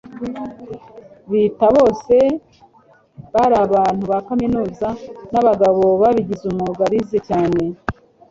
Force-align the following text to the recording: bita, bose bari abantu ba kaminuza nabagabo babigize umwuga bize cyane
bita, 1.31 1.65
bose 1.77 2.15
bari 3.33 3.55
abantu 3.65 4.03
ba 4.11 4.19
kaminuza 4.27 4.87
nabagabo 5.31 5.85
babigize 6.01 6.43
umwuga 6.47 6.83
bize 6.91 7.17
cyane 7.29 7.61